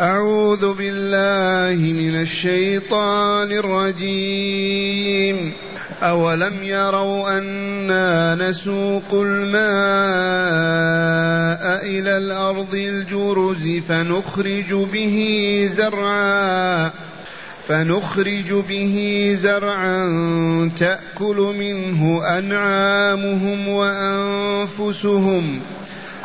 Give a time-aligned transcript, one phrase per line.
[0.00, 5.52] أعوذ بالله من الشيطان الرجيم.
[6.02, 9.60] أولم يروا أنا نسوق الماء
[11.86, 16.90] إلى الأرض الجرز فنخرج به زرعا
[17.68, 20.08] فنخرج به زرعا
[20.78, 25.60] تأكل منه أنعامهم وأنفسهم.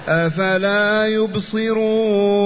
[0.07, 2.45] أفلا يبصرون؟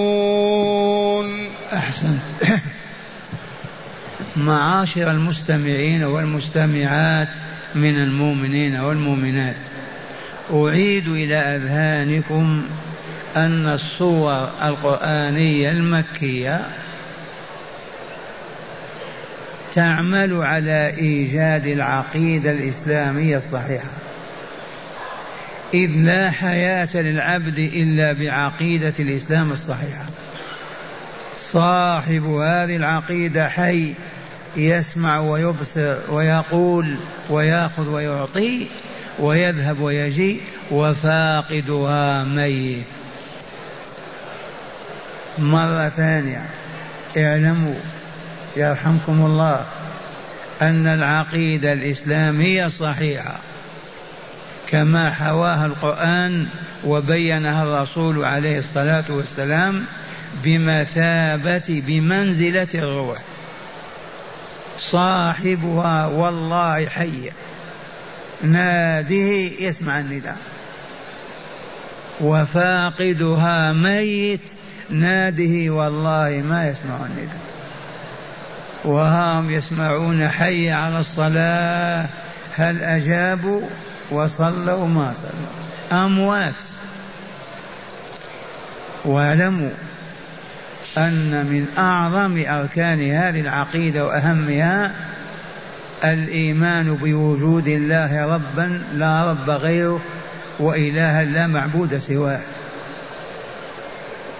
[4.35, 7.27] معاشر المستمعين والمستمعات
[7.75, 9.55] من المؤمنين والمؤمنات.
[10.53, 12.63] أعيد إلى أذهانكم
[13.35, 16.61] أن الصور القرآنية المكية
[19.75, 23.89] تعمل على إيجاد العقيدة الإسلامية الصحيحة.
[25.73, 30.05] إذ لا حياة للعبد إلا بعقيدة الإسلام الصحيحة.
[31.37, 33.93] صاحب هذه العقيدة حي
[34.55, 36.95] يسمع ويبصر ويقول
[37.29, 38.67] ويأخذ ويعطي
[39.19, 42.85] ويذهب ويجيء وفاقدها ميت.
[45.37, 46.45] مرة ثانية
[47.17, 47.75] اعلموا
[48.55, 49.65] يرحمكم الله
[50.61, 53.39] أن العقيدة الإسلامية صحيحة
[54.67, 56.47] كما حواها القرآن
[56.85, 59.85] وبينها الرسول عليه الصلاة والسلام
[60.43, 63.19] بمثابة بمنزلة الروح.
[64.89, 67.29] صاحبها والله حي.
[68.41, 69.15] ناده
[69.59, 70.37] يسمع النداء.
[72.21, 74.41] وفاقدها ميت
[74.89, 77.39] ناده والله ما يسمع النداء.
[78.83, 82.05] وهم يسمعون حي على الصلاة
[82.55, 83.61] هل أجابوا؟
[84.11, 86.05] وصلوا ما صلوا.
[86.05, 86.53] أموات.
[89.05, 89.69] واعلموا.
[90.97, 94.91] أن من أعظم أركان هذه العقيدة وأهمها
[96.03, 100.01] الإيمان بوجود الله ربا لا رب غيره
[100.59, 102.39] وإلها لا معبود سواه.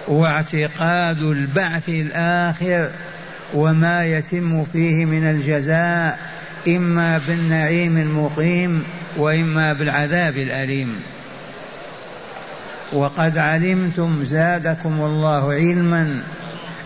[0.08, 2.90] واعتقاد البعث الآخر
[3.54, 6.18] وما يتم فيه من الجزاء
[6.68, 8.84] إما بالنعيم المقيم
[9.16, 11.00] وإما بالعذاب الأليم.
[12.92, 16.22] وقد علمتم زادكم الله علما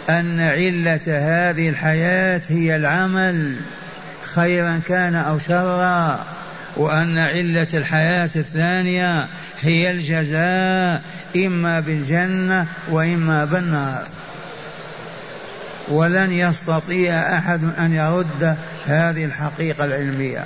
[0.08, 3.56] أن علة هذه الحياة هي العمل
[4.22, 6.26] خيرا كان أو شرا
[6.76, 9.26] وأن علة الحياة الثانية
[9.60, 11.02] هي الجزاء
[11.36, 14.08] إما بالجنة وإما بالنار.
[15.88, 18.56] ولن يستطيع أحد أن يرد
[18.86, 20.44] هذه الحقيقة العلمية.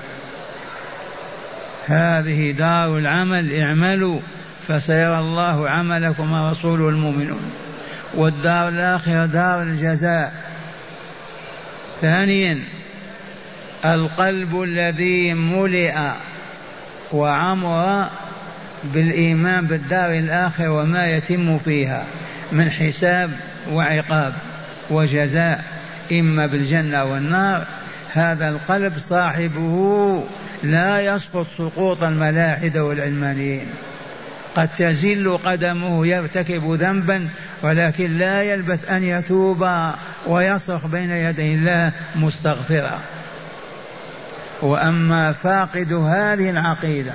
[1.86, 4.20] هذه دار العمل اعملوا
[4.68, 7.69] فسيرى الله عملكم ورسوله المؤمنون.
[8.14, 10.32] والدار الآخرة دار الجزاء.
[12.00, 12.58] ثانيا
[13.84, 15.94] القلب الذي ملئ
[17.12, 18.08] وعمر
[18.84, 22.04] بالإيمان بالدار الآخرة وما يتم فيها
[22.52, 23.30] من حساب
[23.72, 24.32] وعقاب
[24.90, 25.64] وجزاء
[26.12, 27.64] إما بالجنة والنار
[28.12, 30.24] هذا القلب صاحبه
[30.62, 33.66] لا يسقط سقوط الملاحدة والعلمانيين.
[34.56, 37.28] قد تزل قدمه يرتكب ذنبا
[37.62, 39.68] ولكن لا يلبث أن يتوب
[40.26, 42.98] ويصرخ بين يدي الله مستغفرا.
[44.62, 47.14] وأما فاقد هذه العقيدة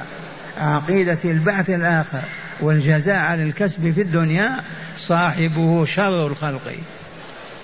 [0.58, 2.22] عقيدة البعث الآخر
[2.60, 4.64] والجزاء على الكسب في الدنيا
[4.98, 6.76] صاحبه شر الخلق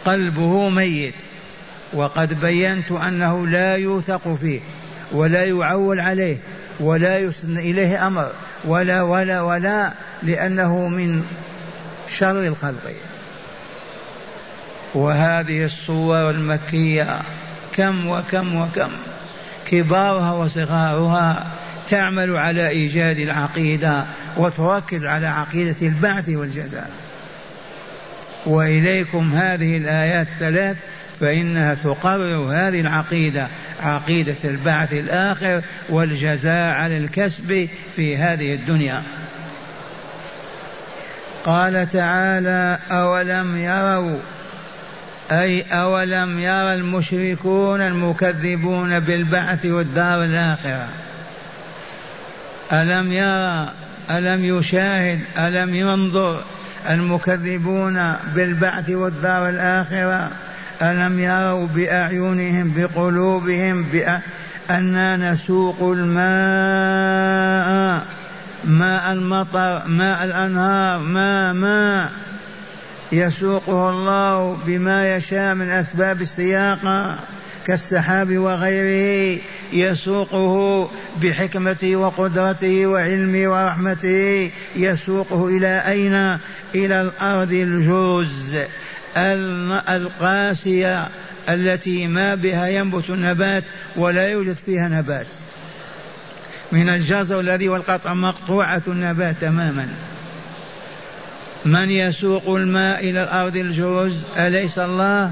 [0.06, 1.14] قلبه ميت.
[1.94, 4.60] وقد بينت أنه لا يوثق فيه
[5.12, 6.38] ولا يعول عليه
[6.80, 8.32] ولا يسن إليه أمر
[8.66, 9.92] ولا ولا ولا
[10.24, 11.24] لأنه من
[12.12, 12.94] شر الخلق
[14.94, 17.22] وهذه الصور المكية
[17.76, 18.90] كم وكم وكم
[19.68, 21.48] كبارها وصغارها
[21.90, 24.06] تعمل على إيجاد العقيدة
[24.38, 26.90] وتركز على عقيدة البعث والجزاء.
[28.46, 30.78] وإليكم هذه الآيات الثلاث
[31.20, 33.48] فإنها تقرر هذه العقيدة
[33.82, 39.04] عقيدة البعث الآخر والجزاء على الكسب في هذه الدنيا.
[41.46, 44.18] قال تعالى أولم يروا
[45.32, 50.88] أي أولم يرى المشركون المكذبون بالبعث والدار الآخرة.
[52.72, 53.74] ألم يرى
[54.12, 56.44] ألم يشاهد ألم ينظر
[56.90, 60.32] المكذبون بالبعث والدار الآخرة؟
[60.82, 63.86] ألم يروا بأعينهم بقلوبهم
[64.70, 67.42] أنا نسوق الماء؟
[68.66, 72.12] ماء المطر ماء الأنهار ماء ماء.
[73.12, 77.20] يسوقه الله بما يشاء من أسباب السياقة
[77.68, 79.40] كالسحاب وغيره.
[79.74, 80.90] يسوقه
[81.22, 84.52] بحكمته وقدرته وعلمه ورحمته.
[84.76, 86.38] يسوقه إلى أين؟
[86.76, 88.58] إلى الأرض الجوز.
[89.90, 91.08] القاسية
[91.50, 93.64] التي ما بها ينبت النبات
[93.96, 95.28] ولا يوجد فيها نبات.
[96.72, 99.88] من الجزر الذي والقطع مقطوعة النبات تماما.
[101.66, 105.32] من يسوق الماء إلى الأرض الجرز أليس الله؟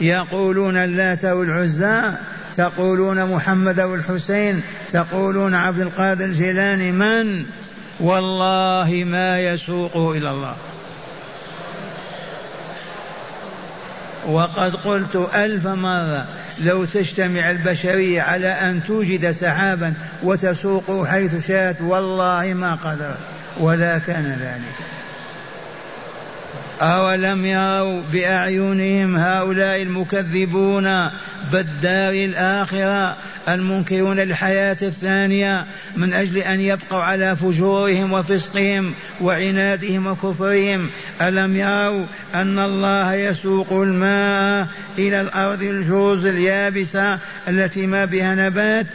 [0.00, 2.12] يقولون اللات والعزى
[2.56, 7.46] تقولون محمد والحسين تقولون عبد القادر الجيلاني من؟
[8.00, 10.56] والله ما يسوقه إلى الله.
[14.26, 16.26] وقد قلت ألف مرة
[16.60, 23.18] لو تجتمع البشرية على أن توجد سحابا وتسوقه حيث شاءت والله ما قدرت
[23.60, 24.88] ولا كان ذلك.
[26.80, 31.10] أولم يروا بأعينهم هؤلاء المكذبون
[31.52, 33.16] بالدار الآخرة
[33.48, 35.66] المنكرون الحياة الثانية
[35.96, 40.90] من أجل أن يبقوا على فجورهم وفسقهم وعنادهم وكفرهم.
[41.20, 44.66] ألم يروا أن الله يسوق الماء
[44.98, 47.18] إلى الأرض الجوز اليابسة
[47.48, 48.86] التي ما بها نبات؟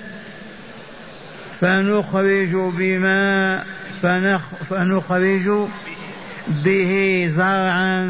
[1.62, 3.64] فنخرج بما
[4.02, 5.68] فنخ فنخرج
[6.48, 8.04] به زرعا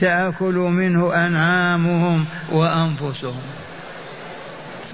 [0.00, 3.55] تأكل منه أنعامهم وأنفسهم.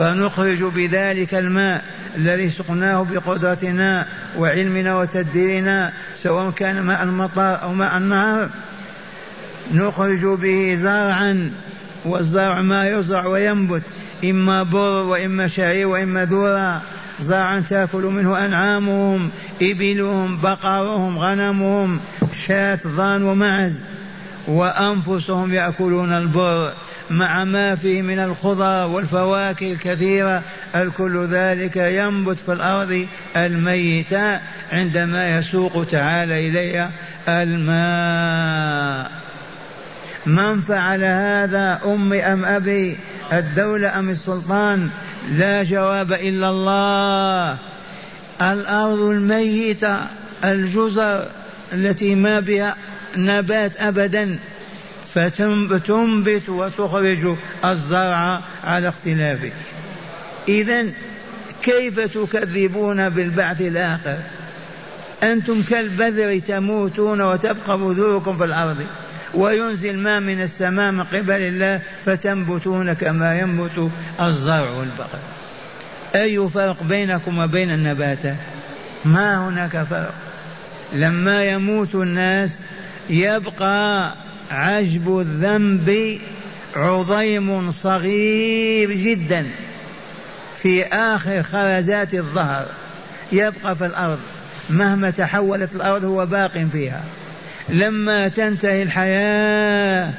[0.02, 1.84] فنخرج بذلك الماء
[2.16, 4.06] الذي سقناه بقدرتنا
[4.38, 8.48] وعلمنا وتدبيرنا سواء كان ماء المطر أو ماء النهر.
[9.74, 11.50] نخرج به زرعا
[12.04, 13.82] والزرع ما يزرع وينبت
[14.24, 16.82] إما بر وإما شعير وإما ذرة.
[17.20, 19.30] زرعا تأكل منه أنعامهم
[19.62, 22.00] إبلهم بقرهم غنمهم
[22.46, 23.78] شاة ضان ومعز.
[24.48, 26.72] وأنفسهم يأكلون البر.
[27.12, 30.42] مع ما فيه من الخضر والفواكه الكثيرة
[30.74, 33.06] الكل ذلك ينبت في الأرض؟
[33.36, 34.40] الميتة
[34.72, 36.90] عندما يسوق تعالى إليها
[37.28, 39.10] الماء.
[40.26, 42.96] من فعل هذا أمي أم أبي
[43.32, 44.90] الدولة أم السلطان؟
[45.30, 47.58] لا جواب إلا الله.
[48.42, 49.98] الأرض الميتة
[50.44, 51.26] الجزر
[51.72, 52.76] التي ما بها
[53.16, 54.38] نبات أبدا.
[55.14, 59.50] فتنبت وتخرج الزرع على اختلافه.
[60.48, 60.84] إذا
[61.62, 64.16] كيف تكذبون بالبعث الآخر؟
[65.22, 68.86] أنتم كالبذر تموتون وتبقى بذوركم في الأرض
[69.34, 75.18] وينزل ماء من السماء من قبل الله فتنبتون كما ينبت الزرع والبقر.
[76.14, 78.36] أي فرق بينكم وبين النباتات
[79.04, 80.14] ما هناك فرق.
[80.92, 82.58] لما يموت الناس
[83.10, 84.14] يبقى
[84.52, 86.18] عجب الذنب
[86.76, 89.46] عظيم صغير جدا
[90.62, 92.66] في آخر خرزات الظهر.
[93.32, 94.18] يبقى في الأرض.
[94.70, 97.04] مهما تحولت الأرض هو باق فيها.
[97.68, 100.10] لما تنتهي الحياة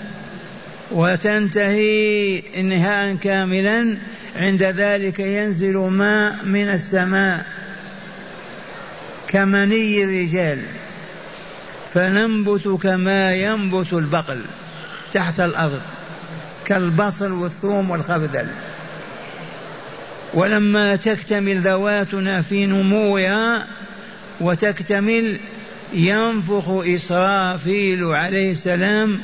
[0.91, 3.97] وتنتهي انهاء كاملا
[4.35, 7.45] عند ذلك ينزل ماء من السماء
[9.27, 10.59] كمني الرجال
[11.93, 14.41] فننبت كما ينبت البقل
[15.13, 15.81] تحت الأرض
[16.65, 18.47] كالبصل والثوم والخردل.
[20.33, 23.67] ولما تكتمل ذواتنا في نموها
[24.41, 25.39] وتكتمل
[25.93, 29.19] ينفخ إسرافيل عليه السلام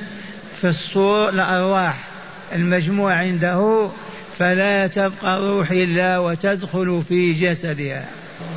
[0.61, 2.07] في الصور الأرواح.
[2.55, 3.89] المجموعة عنده
[4.38, 8.05] فلا تبقى روح إلا وتدخل في جسدها.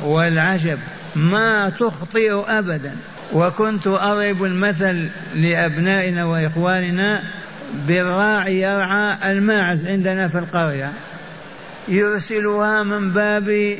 [0.03, 0.79] والعجب
[1.15, 2.95] ما تخطئ أبدا.
[3.33, 7.23] وكنت أضرب المثل لأبنائنا وإخواننا
[7.87, 10.91] بالراعي يرعى الماعز عندنا في القرية.
[11.87, 13.77] يرسلها من باب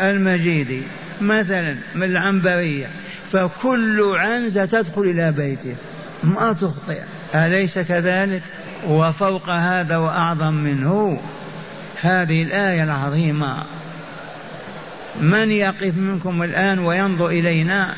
[0.00, 0.82] المجيد
[1.20, 2.86] مثلا من العنبرية.
[3.32, 5.74] فكل عنزة تدخل إلى بيته
[6.22, 7.00] ما تخطئ.
[7.34, 8.42] أليس كذلك؟
[8.86, 11.20] وفوق هذا وأعظم منه.
[12.00, 13.56] هذه الآية العظيمة.
[15.20, 17.94] من يقف منكم الآن وينظر إلينا؟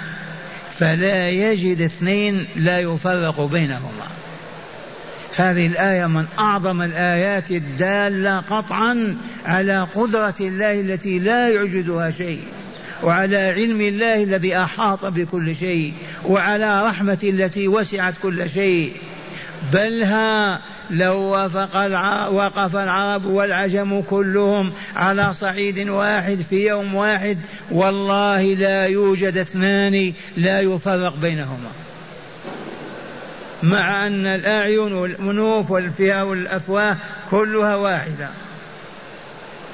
[0.82, 4.06] فلا يجد اثنين لا يفرق بينهما.
[5.36, 12.40] هذه الآية من أعظم الآيات الدالة قطعا على قدرة الله التي لا يعجزها شيء
[13.02, 15.92] وعلى علم الله الذي أحاط بكل شيء
[16.24, 18.92] وعلى رحمة التي وسعت كل شيء.
[19.72, 20.60] بلها
[20.92, 21.76] لو وافق
[22.30, 27.38] وقف العرب والعجم كلهم على صعيد واحد في يوم واحد
[27.70, 31.70] والله لا يوجد اثنان لا يفرق بينهما.
[33.62, 36.96] مع أن الأعين والأنوف والفئة والأفواه
[37.30, 38.28] كلها واحدة.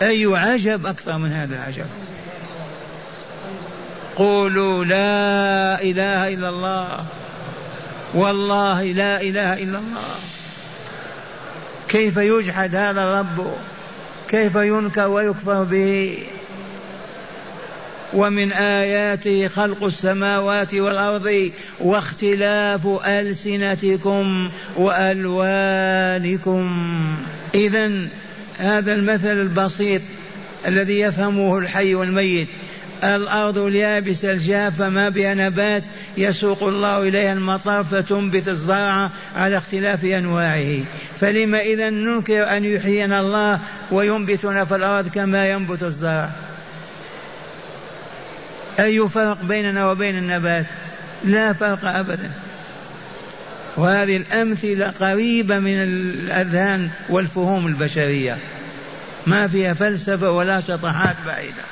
[0.03, 1.87] أي عجب أكثر من هذا العجب.
[4.17, 7.07] قولوا لا إله إلا الله.
[8.15, 10.15] والله لا إله إلا الله.
[11.89, 13.53] كيف يجحد هذا الرب؟
[14.29, 16.19] كيف ينكر ويكفر به؟
[18.13, 26.67] ومن آياته خلق السماوات والأرض واختلاف ألسنتكم وألوانكم.
[27.55, 27.91] إذا
[28.59, 30.03] هذا المثل البسيط
[30.67, 32.49] الذي يفهمه الحي والميت.
[33.05, 35.83] الأرض اليابسة الجافة ما بها نبات
[36.19, 40.85] يسوق الله إليها المطر فتنبت الزرع على اختلاف أنواعه.
[41.21, 43.61] فلما إذا ننكر أن يحيينا الله
[43.91, 46.31] وينبتنا في الأرض كما ينبت الزرع.
[48.81, 50.67] أي فرق بيننا وبين النبات؟
[51.25, 52.31] لا فرق أبدا.
[53.77, 58.39] وهذه الأمثلة قريبة من الأذهان والفهوم البشرية.
[59.27, 61.63] ما فيها فلسفة ولا شطحات بعيدة.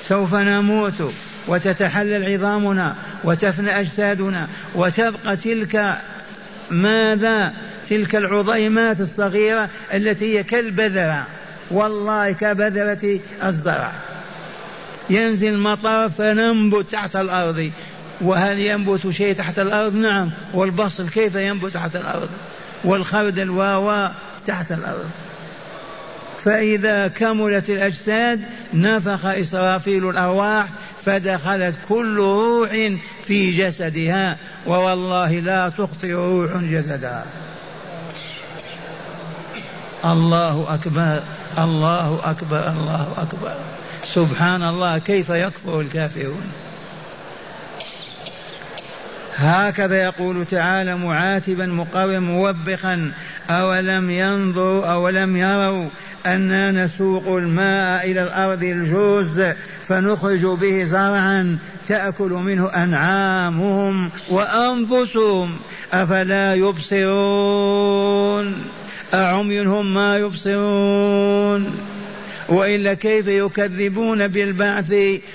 [0.00, 1.12] سوف نموت.
[1.48, 5.98] وتتحلل عظامنا وتفنى أجسادنا وتبقى تلك
[6.70, 7.52] ماذا؟
[7.88, 11.26] تلك العظيمات الصغيرة التي هي كالبذرة.
[11.70, 13.92] والله كبذرة الزرع
[15.10, 17.70] ينزل المطر فننبت تحت الأرض.
[18.20, 20.30] وهل ينبت شيء تحت الأرض؟ نعم.
[20.54, 22.28] والبصل كيف ينبت تحت الأرض؟
[22.84, 24.08] والخردل واوا
[24.46, 25.10] تحت الأرض.
[26.38, 28.40] فإذا كملت الأجساد
[28.74, 30.68] نفخ إسرافيل الأرواح
[31.08, 32.70] فدخلت كل روح
[33.24, 34.36] في جسدها
[34.66, 37.24] ووالله لا تخطئ روح جسدها.
[40.04, 41.22] الله أكبر
[41.58, 43.54] الله أكبر الله أكبر.
[44.04, 46.52] سبحان الله كيف يكفر الكافرون؟
[49.36, 53.12] هكذا يقول تعالى معاتبا مقرا موبخا
[53.50, 55.88] أولم ينظروا أولم يروا
[56.26, 59.42] أنا نسوق الماء إلى الأرض الجوز
[59.88, 65.56] فنخرج به زرعا تأكل منه أنعامهم وأنفسهم.
[65.92, 68.54] أفلا يبصرون؟
[69.14, 71.78] أعمي هم ما يبصرون؟
[72.48, 74.94] والا كيف يكذبون بالبعث؟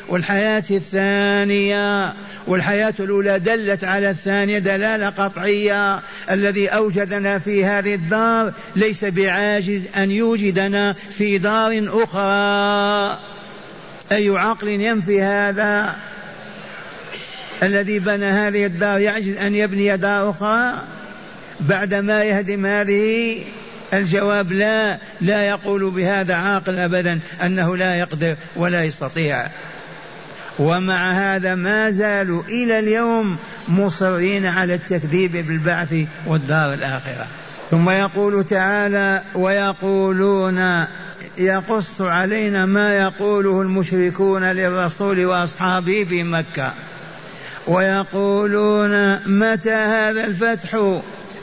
[0.09, 2.13] والحياة الثانية
[2.47, 5.99] والحياة الأولى دلت على الثانية دلالة قطعية.
[6.31, 13.32] الذي أوجدنا في هذه الدار ليس بعاجز أن يوجدنا في دار أخرى.
[14.13, 15.95] أي عقل ينفي هذا
[17.63, 20.83] الذي بنى هذه الدار؟ يعجز أن يبني دار أخرى
[21.59, 23.37] بعدما يهدم هذه
[23.93, 29.47] الجواب لا لا يقول بهذا عاقل ابدا أنه لا يقدر ولا يستطيع.
[30.59, 35.95] ومع هذا ما زالوا إلى اليوم مصرين على التكذيب بالبعث
[36.27, 37.27] والدار الآخرة.
[37.71, 40.85] ثم يقول تعالى ويقولون
[41.37, 46.73] يقص علينا ما يقوله المشركون للرسول وأصحابه في مكة.
[47.67, 50.99] ويقولون متى هذا الفتح؟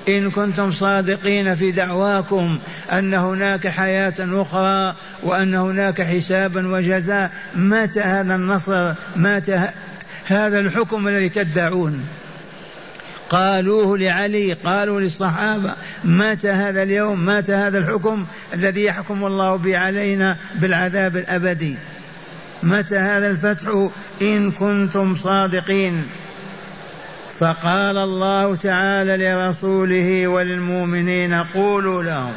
[0.08, 2.58] إن كنتم صادقين في دعواكم
[2.92, 7.30] أن هناك حياة أخرى وأن هناك حسابا وجزاء.
[7.54, 9.68] متى هذا النصر؟ متى
[10.24, 12.04] هذا الحكم الذي تدعون؟
[13.30, 20.36] قالوه لعلي قالوا للصحابة متى هذا اليوم متى هذا الحكم الذي يحكم الله به علينا
[20.54, 21.76] بالعذاب الأبدي.
[22.62, 23.88] متى هذا الفتح
[24.22, 26.06] إن كنتم صادقين.
[27.38, 32.32] فقال الله تعالى لرسوله وللمؤمنين قولوا لهم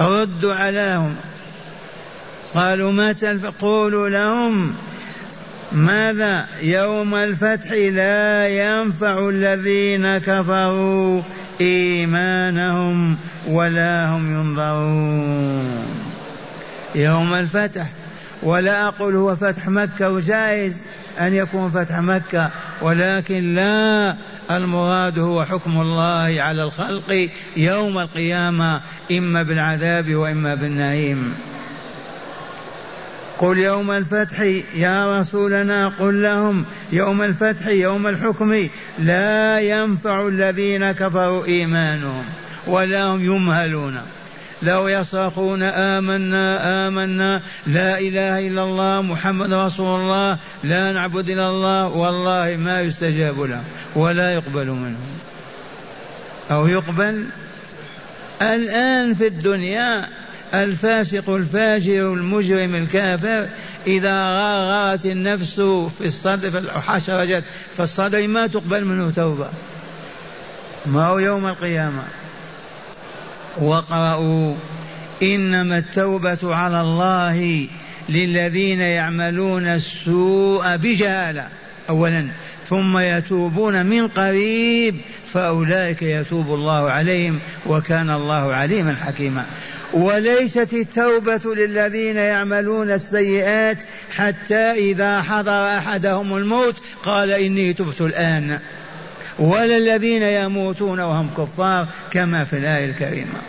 [0.00, 1.16] ردوا عليهم.
[2.54, 4.74] قالوا متى قولوا لهم.
[5.72, 11.22] ماذا؟ يوم الفتح لا ينفع الذين كفروا
[11.60, 13.16] إيمانهم
[13.48, 15.98] ولا هم ينظرون.
[16.94, 17.86] يوم الفتح
[18.42, 20.84] ولا أقول هو فتح مكة وجائز
[21.20, 22.50] أن يكون فتح مكة
[22.82, 24.16] ولكن لا
[24.50, 28.80] المراد هو حكم الله على الخلق يوم القيامة
[29.12, 31.34] إما بالعذاب وإما بالنعيم.
[33.38, 34.40] قل يوم الفتح
[34.74, 38.68] يا رسولنا قل لهم يوم الفتح يوم الحكم.
[38.98, 42.24] لا ينفع الذين كفروا إيمانهم
[42.66, 44.00] ولا هم يمهلون.
[44.62, 51.86] لو يصرخون آمنا آمنا لا إله إلا الله محمد رسول الله لا نعبد إلا الله
[51.86, 53.62] والله ما يستجاب له
[53.94, 55.18] ولا يقبل منهم
[56.50, 57.24] أو يقبل؟
[58.42, 60.08] الآن في الدنيا
[60.54, 63.48] الفاسق الفاجر المجرم الكافر
[63.86, 65.60] إذا غرغرت النفس
[65.98, 67.44] في الصدر حشرجت
[67.76, 69.48] في الصدر ما تقبل منه توبة.
[70.86, 72.02] ما هو يوم القيامة؟
[73.56, 74.54] واقرأوا
[75.22, 77.66] إنما التوبة على الله
[78.08, 81.48] للذين يعملون السوء بجهالة
[81.90, 82.28] أولا.
[82.68, 84.96] ثم يتوبون من قريب
[85.32, 89.46] فأولئك يتوب الله عليهم وكان الله عليما حكيما.
[89.92, 93.78] وليست التوبة للذين يعملون السيئات
[94.10, 98.58] حتى إذا حضر أحدهم الموت قال إني تبت الآن.
[99.38, 103.40] ولا الذين يموتون وهم كفار كما في الآية الكريمة.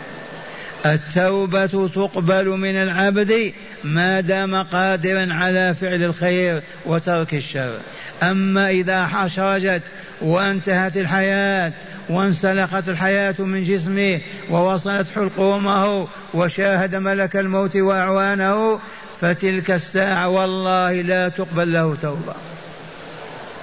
[0.86, 3.52] التوبة تقبل من العبد
[3.84, 7.78] ما دام قادرا على فعل الخير وترك الشر.
[8.22, 9.82] أما إذا حشرجت
[10.20, 11.72] وانتهت الحياة
[12.10, 18.78] وانسلخت الحياة من جسمه ووصلت حلقومه وشاهد ملك الموت وأعوانه
[19.20, 22.34] فتلك الساعة والله لا تقبل له توبة.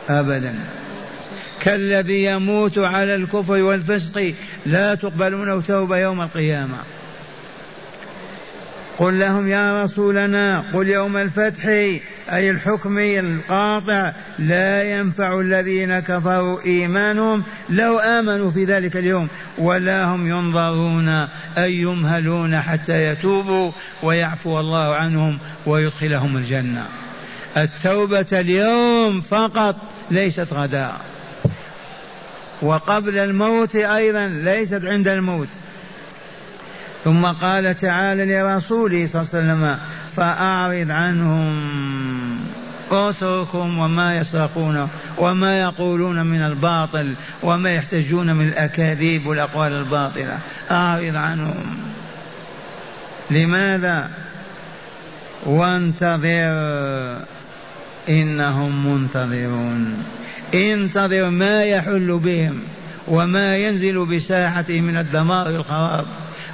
[0.09, 0.55] أبدا.
[1.61, 4.33] كالذي يموت على الكفر والفسق
[4.65, 6.77] لا تقبل منه توبة يوم القيامة.
[8.97, 11.65] قل لهم يا رسولنا قل يوم الفتح
[12.31, 20.27] أي الحكم القاطع لا ينفع الذين كفروا إيمانهم لو آمنوا في ذلك اليوم ولا هم
[20.27, 23.71] ينظرون أي يمهلون حتى يتوبوا
[24.03, 26.85] ويعفو الله عنهم ويدخلهم الجنة.
[27.57, 29.75] التوبة اليوم فقط
[30.11, 30.91] ليست غدا.
[32.61, 35.49] وقبل الموت أيضا ليست عند الموت.
[37.03, 39.77] ثم قال تعالى لرسوله صلى الله عليه وسلم
[40.15, 41.53] فأعرض عنهم
[42.91, 50.39] اتركهم وما يصرخون وما يقولون من الباطل وما يحتجون من الأكاذيب والأقوال الباطلة.
[50.71, 51.77] أعرض عنهم.
[53.31, 54.09] لماذا؟
[55.45, 57.21] وانتظر.
[58.09, 60.03] إنهم منتظرون.
[60.53, 62.59] انتظر ما يحل بهم
[63.07, 66.05] وما ينزل بساحتهم من الدمار والخراب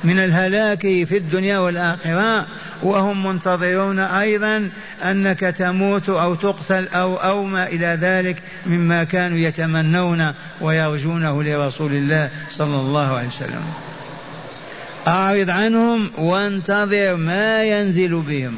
[0.04, 2.46] من الهلاك في الدنيا والآخرة
[2.82, 4.70] وهم منتظرون أيضا
[5.04, 12.30] أنك تموت أو تقتل أو أو ما إلى ذلك مما كانوا يتمنون ويرجونه لرسول الله
[12.50, 13.64] صلى الله عليه وسلم.
[15.08, 18.56] أعرض عنهم وانتظر ما ينزل بهم.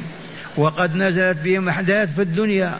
[0.56, 2.78] وقد نزلت بهم أحداث في الدنيا.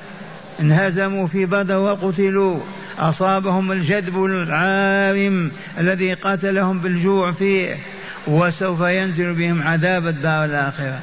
[0.61, 2.61] انهزموا في بدر وقتلوا.
[2.99, 7.77] أصابهم الجذب العارم الذي قتلهم بالجوع فيه.
[8.27, 10.99] وسوف ينزل بهم عذاب الدار الآخرة.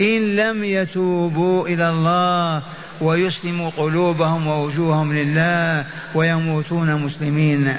[0.00, 2.62] إن لم يتوبوا إلى الله
[3.00, 7.76] ويسلموا قلوبهم ووجوههم لله ويموتون مسلمين.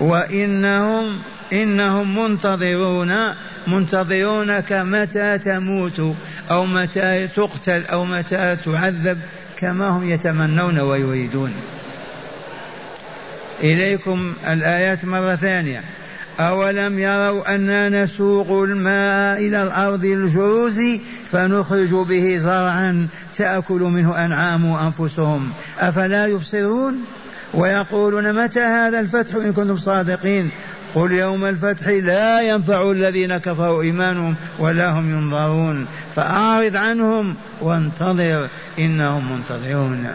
[0.00, 1.18] وإنهم
[1.52, 3.34] إنهم منتظرون
[3.66, 6.14] منتظرونك متى تموت
[6.50, 9.18] أو متى تقتل أو متى تعذب
[9.56, 11.54] كما هم يتمنون ويريدون.
[13.62, 15.82] إليكم الآيات مرة ثانية.
[16.40, 20.80] أولم يروا أنا نسوق الماء إلى الأرض الجروز
[21.32, 25.52] فنخرج به زرعا تأكل منه أنعام أنفسهم.
[25.80, 26.94] أفلا يبصرون؟
[27.54, 30.50] ويقولون متى هذا الفتح إن كنتم صادقين؟
[30.94, 35.86] قل يوم الفتح لا ينفع الذين كفروا إيمانهم ولا هم ينظرون.
[36.16, 40.06] فأعرض عنهم وانتظر إنهم منتظرون.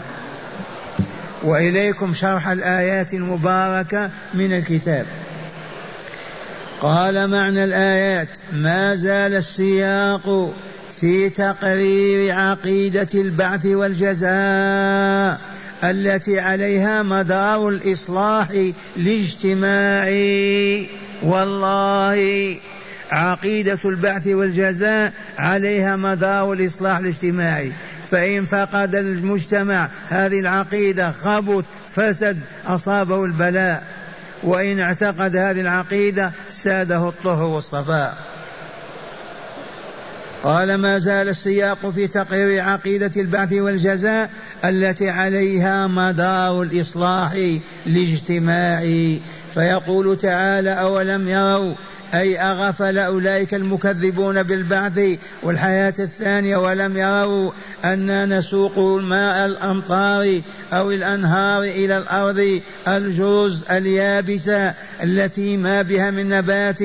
[1.43, 5.05] وإليكم شرح الآيات المباركة من الكتاب.
[6.81, 10.53] قال معنى الآيات ما زال السياق
[10.99, 15.41] في تقرير عقيدة البعث والجزاء
[15.83, 18.47] التي عليها مدار الإصلاح
[18.97, 20.87] الاجتماعي.
[21.23, 22.55] والله
[23.11, 27.71] عقيدة البعث والجزاء عليها مدار الإصلاح الاجتماعي.
[28.11, 32.37] فإن فقد المجتمع هذه العقيدة خبث فسد
[32.67, 33.96] أصابه البلاء.
[34.43, 38.17] وإن اعتقد هذه العقيدة ساده الطهر والصفاء.
[40.43, 44.29] قال ما زال السياق في تقرير عقيدة البعث والجزاء
[44.65, 49.19] التي عليها مدار الإصلاح الاجتماعي
[49.53, 51.73] فيقول تعالى أولم يروا
[52.13, 54.99] أي أغفل أولئك المكذبون بالبعث
[55.43, 57.51] والحياة الثانية ولم يروا
[57.85, 60.41] أنا نسوق ماء الأمطار
[60.73, 66.79] أو الأنهار إلى الأرض الجرز اليابسة التي ما بها من نبات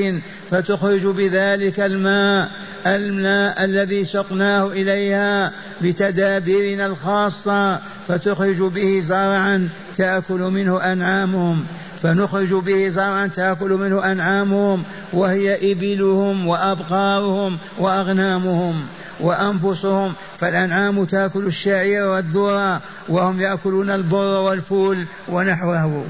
[0.50, 2.50] فتخرج بذلك الماء
[2.86, 11.64] الماء الذي سقناه إليها بتدابيرنا الخاصة فتخرج به زرعا تأكل منه أنعامهم.
[12.02, 18.74] فنخرج به زرعا تأكل منه أنعامهم وهي إبلهم وأبقارهم وأغنامهم
[19.20, 20.12] وأنفسهم.
[20.38, 26.04] فالأنعام تأكل الشعير والذرة وهم يأكلون البر والفول ونحوه.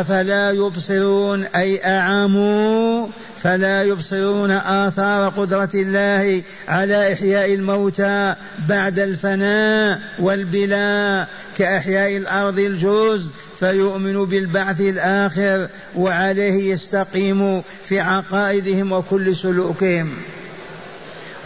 [0.00, 3.06] أفلا يبصرون؟ أي أعموا
[3.42, 8.34] فلا يبصرون آثار قدرة الله على إحياء الموتى
[8.68, 11.28] بعد الفناء والبلاء.
[11.58, 20.10] كأحياء الأرض الجوز فيؤمن بالبعث الآخر وعليه يستقيم في عقائدهم وكل سلوكهم.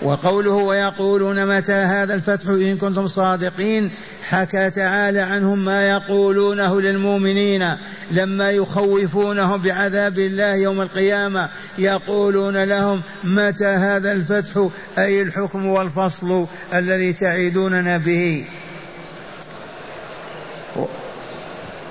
[0.03, 3.91] وقوله ويقولون متى هذا الفتح إن كنتم صادقين
[4.29, 7.77] حكى تعالى عنهم ما يقولونه للمؤمنين
[8.11, 17.13] لما يخوفونهم بعذاب الله يوم القيامة يقولون لهم متى هذا الفتح أي الحكم والفصل الذي
[17.13, 18.45] تعيدوننا به.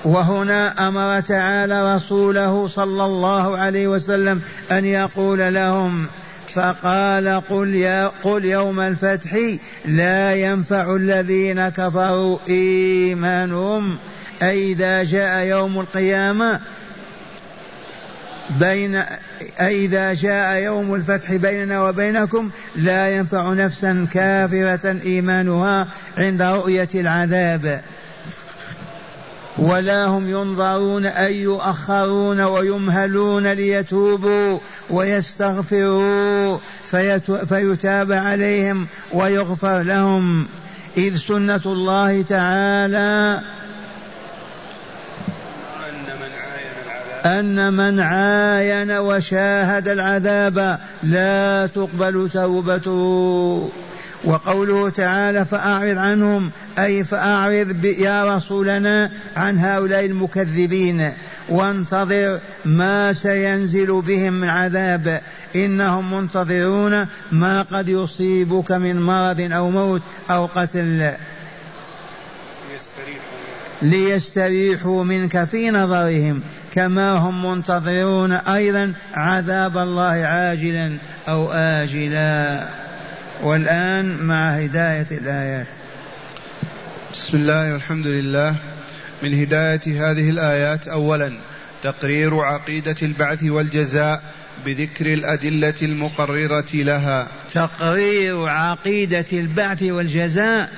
[0.05, 4.41] وهنا أمر تعالى رسوله صلى الله عليه وسلم
[4.71, 6.07] أن يقول لهم
[6.55, 9.37] فقال قل, يا قل يوم الفتح
[9.85, 13.97] لا ينفع الذين كفروا إيمانهم.
[14.43, 16.59] أي إذا جاء يوم القيامة
[18.49, 18.95] بين
[19.59, 25.87] أي إذا جاء يوم الفتح بيننا وبينكم لا ينفع نفسا كافرة إيمانها
[26.17, 27.81] عند رؤية العذاب.
[29.57, 36.57] ولا هم ينظرون أي يؤخرون ويمهلون ليتوبوا ويستغفروا
[37.45, 40.47] فيتاب عليهم ويغفر لهم.
[40.97, 43.41] إذ سنة الله تعالى
[47.25, 53.69] أن من عاين وشاهد العذاب لا تقبل توبته.
[54.23, 61.11] وقوله تعالى فأعرض عنهم أي فأعرض يا رسولنا عن هؤلاء المكذبين.
[61.49, 65.21] وانتظر ما سينزل بهم من عذاب.
[65.55, 71.11] إنهم منتظرون ما قد يصيبك من مرض أو موت أو قتل.
[73.81, 80.97] ليستريحوا منك في نظرهم كما هم منتظرون أيضا عذاب الله عاجلا
[81.29, 82.67] أو آجلا.
[83.43, 85.67] والآن مع هداية الآيات.
[87.13, 88.55] بسم الله والحمد لله.
[89.23, 91.33] من هداية هذه الآيات أولا
[91.83, 94.23] تقرير عقيدة البعث والجزاء
[94.65, 97.27] بذكر الأدلة المقررة لها.
[97.53, 100.69] تقرير عقيدة البعث والجزاء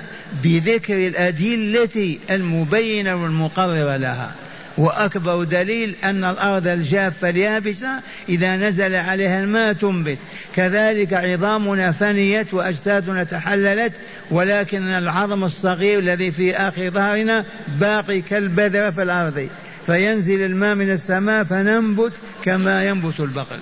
[0.43, 4.31] بذكر الأدلة المبينة والمقررة لها.
[4.77, 7.89] وأكبر دليل أن الأرض الجافة اليابسة
[8.29, 10.17] إذا نزل عليها الماء تنبت.
[10.55, 13.93] كذلك عظامنا فنيت وأجسادنا تحللت
[14.31, 19.49] ولكن العظم الصغير الذي في آخر ظهرنا باقي كالبذرة في الأرض.
[19.85, 22.13] فينزل الماء من السماء فننبت
[22.43, 23.59] كما ينبت البقل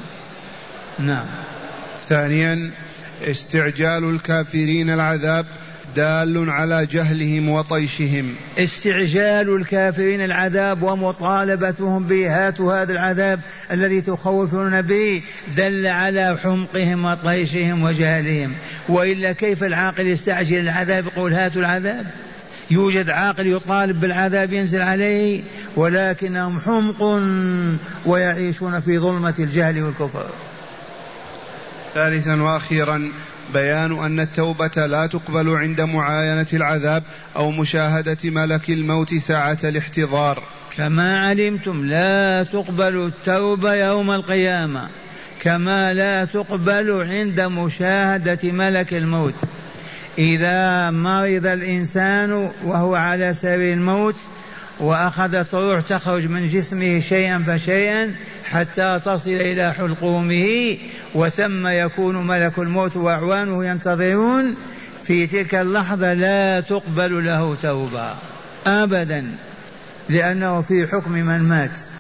[1.00, 1.26] نعم.
[2.10, 2.72] ثانيا
[3.24, 5.46] استعجال الكافرين العذاب
[5.96, 8.36] دال على جهلهم وطيشهم.
[8.58, 12.48] استعجال الكافرين العذاب ومطالبتهم به.
[12.48, 13.40] هاتوا هذا العذاب
[13.72, 15.22] الذي تخوفون به.
[15.58, 18.54] دل على حمقهم وطيشهم وجهلهم.
[18.90, 22.06] وإلا كيف العاقل يستعجل العذاب؟ يقول هاتوا العذاب.
[22.72, 25.42] يوجد عاقل يطالب بالعذاب ينزل عليه
[25.76, 27.22] ولكنهم حمق
[28.06, 30.26] ويعيشون في ظلمة الجهل والكفر.
[31.94, 33.12] ثالثا وأخيرا
[33.54, 37.04] بيان أن التوبة لا تقبل عند معاينة العذاب
[37.36, 40.44] أو مشاهدة ملك الموت ساعة الاحتضار.
[40.78, 44.88] كما علمتم لا تقبل التوبة يوم القيامة.
[45.42, 49.34] كما لا تقبل عند مشاهدة ملك الموت.
[50.18, 54.16] إذا مرض الإنسان وهو على سبيل الموت
[54.80, 58.16] وأخذت روح تخرج من جسمه شيئا فشيئا
[58.56, 60.78] حتى تصل إلى حلقومه
[61.16, 64.56] وثم يكون ملك الموت وأعوانه ينتظرون.
[65.04, 68.16] في تلك اللحظة لا تقبل له توبة
[68.68, 69.26] أبدا
[70.10, 71.80] لأنه في حكم من مات.